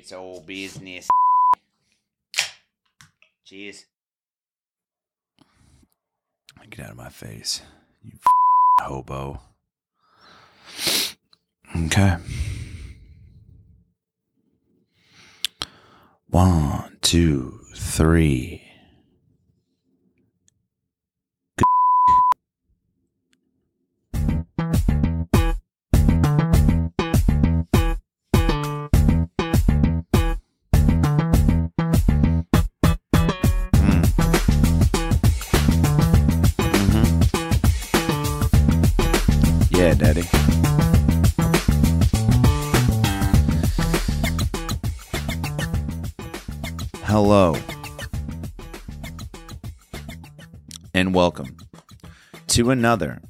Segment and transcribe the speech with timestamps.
[0.00, 1.10] It's all business.
[3.44, 3.84] Cheers.
[6.70, 7.60] Get out of my face,
[8.02, 8.12] you
[8.80, 9.42] hobo.
[11.76, 12.16] Okay.
[16.30, 18.69] One, two, three.
[47.10, 47.56] Hello.
[50.94, 51.56] And welcome
[52.46, 53.20] to another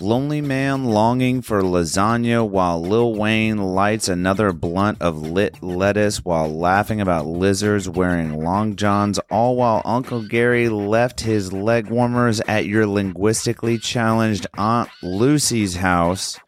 [0.00, 6.48] Lonely Man Longing for Lasagna while Lil Wayne lights another blunt of lit lettuce while
[6.48, 12.64] laughing about lizards wearing long johns, all while Uncle Gary left his leg warmers at
[12.64, 16.40] your linguistically challenged Aunt Lucy's house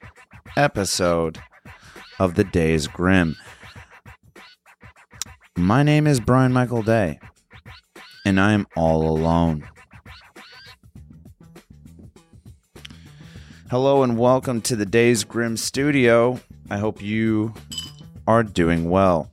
[0.56, 1.42] episode
[2.18, 3.36] of The Days Grimm.
[5.62, 7.20] My name is Brian Michael Day,
[8.26, 9.64] and I am all alone.
[13.70, 16.40] Hello and welcome to the Days Grimm Studio.
[16.68, 17.54] I hope you
[18.26, 19.30] are doing well.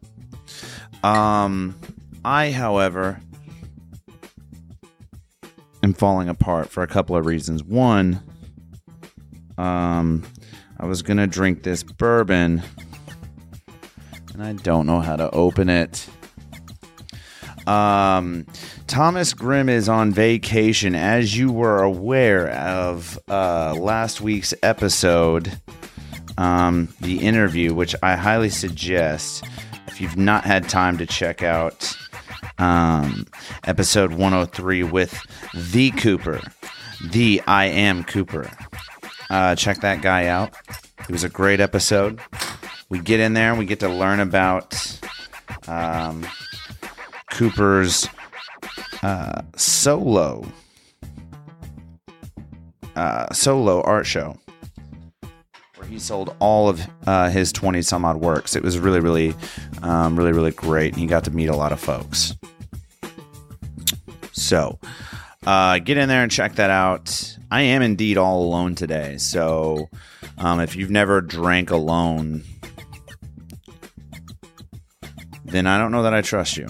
[1.01, 1.75] Um,
[2.23, 3.19] I, however,
[5.81, 7.63] am falling apart for a couple of reasons.
[7.63, 8.21] One,
[9.57, 10.23] um,
[10.79, 12.61] I was gonna drink this bourbon,
[14.35, 16.07] and I don't know how to open it.
[17.69, 18.47] Um,
[18.87, 25.51] Thomas Grimm is on vacation, as you were aware of uh, last week's episode,
[26.39, 29.43] um, the interview, which I highly suggest
[29.85, 31.95] if you've not had time to check out
[32.57, 33.27] um,
[33.65, 35.21] episode 103 with
[35.53, 36.41] the Cooper,
[37.11, 38.49] the I am Cooper.
[39.29, 40.55] Uh, check that guy out.
[41.01, 42.19] It was a great episode.
[42.89, 44.99] We get in there and we get to learn about
[45.67, 46.25] um,
[47.39, 48.05] Cooper's
[49.01, 50.45] uh, solo
[52.97, 54.37] uh, solo art show
[55.77, 58.57] where he sold all of uh, his 20 some odd works.
[58.57, 59.33] It was really, really,
[59.81, 60.91] um, really, really great.
[60.91, 62.35] And he got to meet a lot of folks.
[64.33, 64.77] So
[65.47, 67.37] uh, get in there and check that out.
[67.49, 69.15] I am indeed all alone today.
[69.15, 69.87] So
[70.39, 72.43] um, if you've never drank alone,
[75.45, 76.67] then I don't know that I trust you.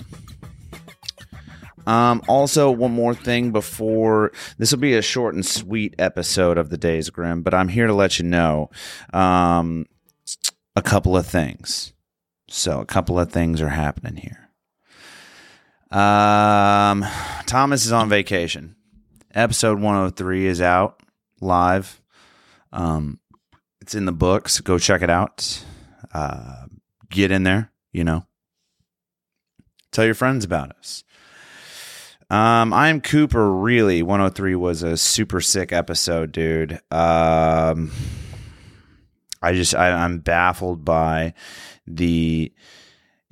[1.90, 6.70] Um, also, one more thing before this will be a short and sweet episode of
[6.70, 8.70] the Days Grimm, but I'm here to let you know
[9.12, 9.88] um,
[10.76, 11.94] a couple of things.
[12.48, 14.52] So, a couple of things are happening here.
[15.90, 17.04] Um,
[17.48, 18.76] Thomas is on vacation.
[19.34, 21.02] Episode 103 is out
[21.42, 22.04] live.
[22.72, 23.20] Um,
[23.82, 24.60] it's in the books.
[24.62, 25.66] Go check it out.
[26.14, 26.66] Uh,
[27.10, 28.28] get in there, you know.
[29.92, 31.04] Tell your friends about us.
[32.32, 33.52] Um, I'm Cooper.
[33.52, 36.74] Really, 103 was a super sick episode, dude.
[36.92, 37.92] Um,
[39.42, 41.34] I just I, I'm baffled by
[41.88, 42.54] the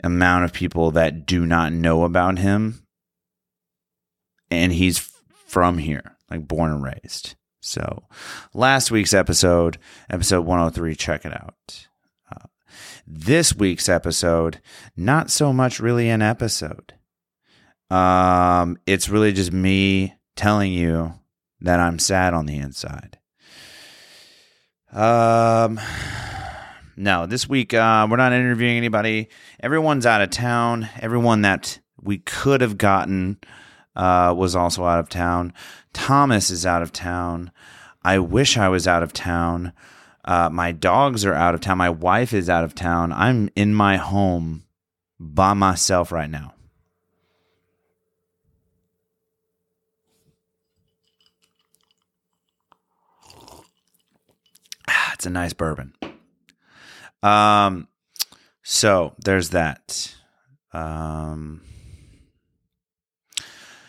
[0.03, 2.87] amount of people that do not know about him,
[4.49, 4.97] and he's
[5.45, 7.35] from here, like born and raised.
[7.59, 8.07] So,
[8.55, 9.77] last week's episode,
[10.09, 11.87] episode 103, check it out.
[12.31, 12.47] Uh,
[13.05, 14.59] this week's episode,
[14.95, 16.93] not so much really an episode.
[17.89, 21.13] Um, it's really just me telling you
[21.61, 23.17] that I'm sad on the inside.
[24.91, 25.79] Um,
[26.97, 29.29] no, this week uh, we're not interviewing anybody.
[29.59, 30.89] Everyone's out of town.
[30.99, 33.37] Everyone that we could have gotten
[33.95, 35.53] uh, was also out of town.
[35.93, 37.51] Thomas is out of town.
[38.03, 39.73] I wish I was out of town.
[40.23, 41.77] Uh, my dogs are out of town.
[41.77, 43.11] My wife is out of town.
[43.11, 44.63] I'm in my home
[45.19, 46.53] by myself right now.
[55.17, 55.95] It's a nice bourbon.
[57.23, 57.87] Um,
[58.61, 60.13] so there's that.
[60.71, 61.61] Um,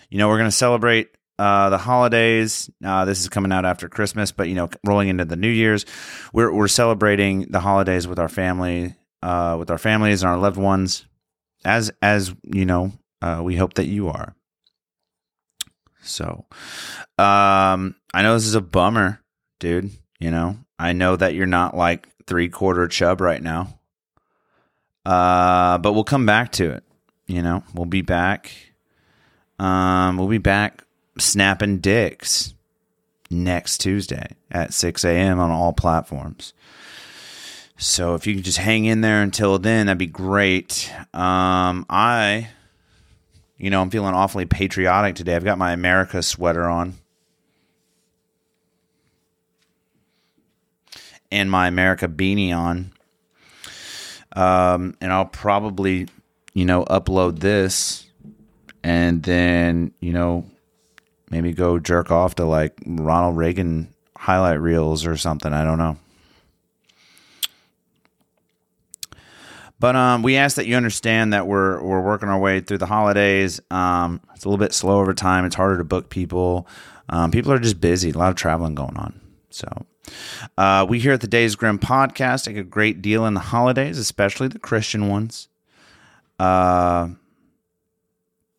[0.09, 2.71] you know, we're going to celebrate uh, the holidays.
[2.83, 5.85] Uh, this is coming out after Christmas, but you know, rolling into the New Year's,
[6.33, 10.57] we're we're celebrating the holidays with our family, uh, with our families and our loved
[10.57, 11.05] ones,
[11.63, 14.35] as as you know, uh, we hope that you are.
[16.01, 16.47] So,
[17.19, 19.21] um, I know this is a bummer,
[19.61, 19.91] dude.
[20.19, 23.79] You know, I know that you're not like three quarter chub right now.
[25.05, 26.85] Uh, but we'll come back to it.
[27.27, 28.53] You know, we'll be back.
[29.59, 30.85] Um, we'll be back
[31.19, 32.55] snapping dicks
[33.31, 35.39] next Tuesday at 6 a.m.
[35.39, 36.53] on all platforms.
[37.77, 40.93] So if you can just hang in there until then, that'd be great.
[41.15, 42.49] Um, I,
[43.57, 45.37] you know, I'm feeling awfully patriotic today.
[45.37, 46.95] I've got my America sweater on.
[51.31, 52.93] And my America beanie on.
[54.35, 56.09] Um, and I'll probably,
[56.55, 58.07] you know, upload this
[58.83, 60.47] and then, you know,
[61.31, 65.53] maybe go jerk off to like Ronald Reagan highlight reels or something.
[65.53, 65.97] I don't know.
[69.81, 72.87] But um, we ask that you understand that we're we're working our way through the
[72.87, 73.61] holidays.
[73.71, 75.45] Um, it's a little bit slow over time.
[75.45, 76.67] It's harder to book people.
[77.09, 78.11] Um, people are just busy.
[78.11, 79.21] A lot of traveling going on.
[79.51, 79.69] So
[80.57, 83.99] uh, we here at the Days Grimm podcast take a great deal in the holidays,
[83.99, 85.49] especially the Christian ones.
[86.39, 87.09] Uh,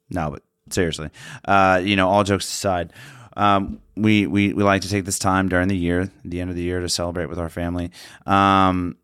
[0.10, 1.10] no, but seriously,
[1.46, 2.92] uh, you know, all jokes aside,
[3.38, 6.56] um, we, we we like to take this time during the year, the end of
[6.56, 7.92] the year, to celebrate with our family,
[8.25, 8.98] um,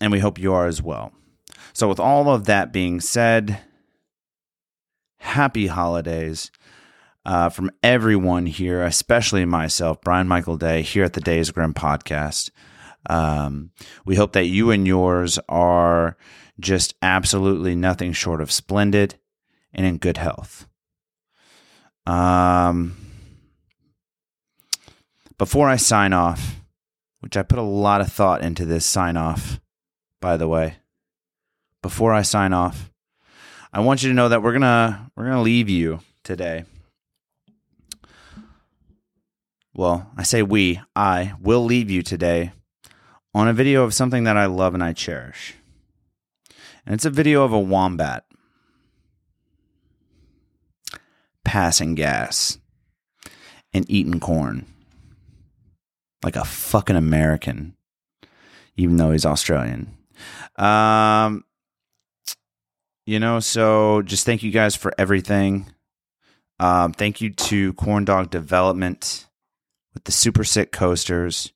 [0.00, 1.12] and we hope you are as well.
[1.72, 3.60] So, with all of that being said,
[5.18, 6.50] happy holidays
[7.24, 12.50] uh, from everyone here, especially myself, Brian Michael Day, here at the Days Grimm podcast.
[13.08, 13.70] Um,
[14.04, 16.16] we hope that you and yours are
[16.58, 19.16] just absolutely nothing short of splendid
[19.72, 20.66] and in good health.
[22.06, 22.96] Um,
[25.38, 26.56] before I sign off,
[27.20, 29.60] which I put a lot of thought into this sign off,
[30.20, 30.76] by the way,
[31.82, 32.90] before I sign off,
[33.72, 36.64] I want you to know that we're gonna we're gonna leave you today.
[39.80, 42.52] Well, I say we, I will leave you today
[43.32, 45.54] on a video of something that I love and I cherish.
[46.84, 48.26] And it's a video of a wombat
[51.46, 52.58] passing gas
[53.72, 54.66] and eating corn
[56.22, 57.74] like a fucking American,
[58.76, 59.96] even though he's Australian.
[60.56, 61.42] Um,
[63.06, 65.72] you know, so just thank you guys for everything.
[66.58, 69.26] Um, thank you to Corn Dog Development
[69.94, 71.52] with the super sick coasters.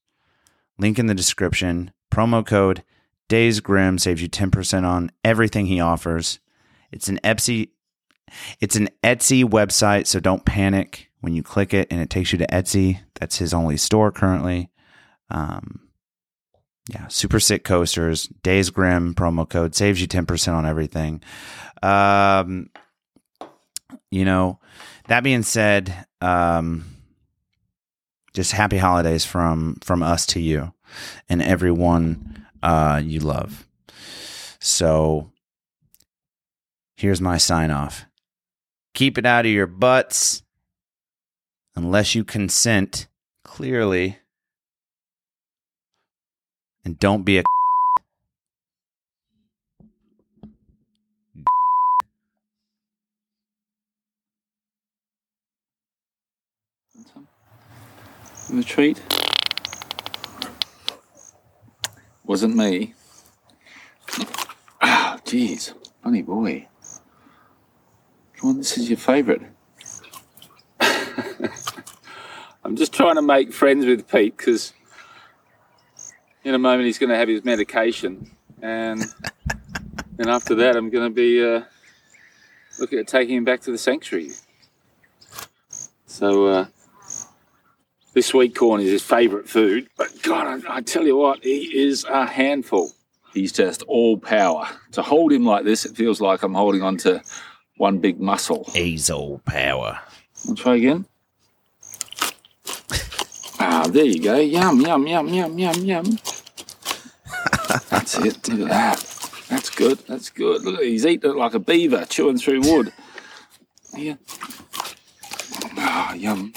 [0.78, 1.92] Link in the description.
[2.10, 2.82] Promo code
[3.28, 6.40] Days Grimm saves you 10% on everything he offers.
[6.92, 7.70] It's an Etsy
[8.60, 12.38] it's an Etsy website, so don't panic when you click it and it takes you
[12.38, 13.00] to Etsy.
[13.14, 14.70] That's his only store currently.
[15.31, 15.81] Um,
[16.88, 21.22] yeah, super sick coasters, Days Grimm promo code saves you 10% on everything.
[21.82, 22.70] Um,
[24.10, 24.60] you know,
[25.08, 26.84] that being said, um,
[28.34, 30.75] just happy holidays from from us to you
[31.28, 33.66] and everyone uh, you love.
[34.60, 35.31] So
[36.96, 38.04] here's my sign off.
[38.92, 40.42] Keep it out of your butts
[41.76, 43.06] unless you consent
[43.44, 44.19] clearly.
[46.84, 47.44] And don't be a
[58.54, 59.02] The treat
[62.22, 62.94] wasn't me.
[64.80, 65.74] Ah, jeez,
[66.04, 66.68] funny boy.
[68.40, 69.43] John, this is your favourite.
[72.62, 74.72] I'm just trying to make friends with Pete because
[76.44, 78.31] in a moment he's going to have his medication,
[78.62, 79.00] and
[80.17, 81.62] then after that I'm going to be uh,
[82.79, 84.31] looking at taking him back to the sanctuary.
[86.06, 86.67] So uh,
[88.14, 91.82] this sweet corn is his favourite food, but God, I, I tell you what, he
[91.84, 92.92] is a handful.
[93.32, 94.68] He's just all power.
[94.92, 97.20] To hold him like this, it feels like I'm holding on to
[97.76, 98.70] one big muscle.
[98.72, 99.98] He's all power.
[100.48, 101.06] I'll try again.
[103.58, 104.36] Ah, there you go.
[104.36, 106.18] Yum, yum, yum, yum, yum, yum.
[107.90, 108.48] That's it.
[108.48, 109.46] Look at that.
[109.48, 109.98] That's good.
[110.06, 110.62] That's good.
[110.62, 112.92] Look, he's eating it like a beaver, chewing through wood.
[113.96, 114.14] Yeah.
[115.76, 116.52] Ah, yum.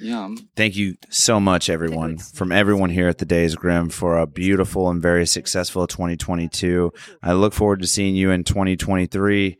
[0.00, 0.48] Yum.
[0.56, 4.90] Thank you so much, everyone, from everyone here at the Days Grimm for a beautiful
[4.90, 6.92] and very successful 2022.
[7.22, 9.58] I look forward to seeing you in 2023.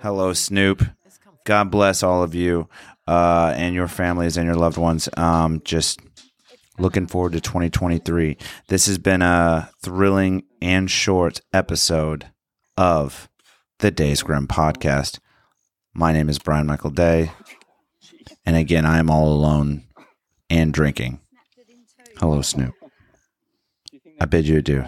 [0.00, 0.84] Hello, Snoop.
[1.44, 2.68] God bless all of you
[3.06, 5.08] uh, and your families and your loved ones.
[5.16, 6.00] Um, just
[6.78, 8.36] looking forward to 2023.
[8.68, 12.26] This has been a thrilling and short episode
[12.76, 13.28] of
[13.78, 15.18] the Days Grimm podcast.
[15.92, 17.30] My name is Brian Michael Day.
[18.46, 19.84] And again, I am all alone
[20.50, 21.20] and drinking.
[22.18, 22.74] Hello, Snoop.
[24.20, 24.84] I bid you adieu.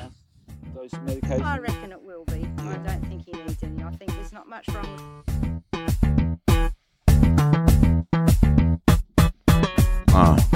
[1.43, 2.49] I reckon it will be.
[2.59, 3.83] I don't think he needs any.
[3.83, 5.37] I think there's not much wrong with
[10.19, 10.56] Oh.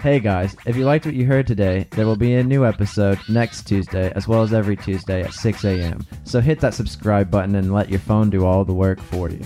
[0.00, 3.18] Hey guys, if you liked what you heard today, there will be a new episode
[3.28, 6.06] next Tuesday, as well as every Tuesday at 6 a.m.
[6.24, 9.42] So hit that subscribe button and let your phone do all the work for you.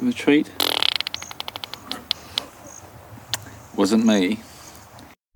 [0.00, 0.48] The treat
[3.74, 4.38] wasn't me.